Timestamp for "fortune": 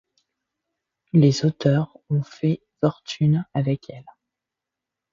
2.79-3.45